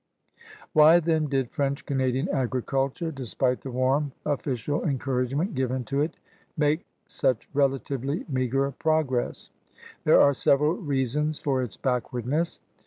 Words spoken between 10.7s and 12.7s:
reasons for its backwardness.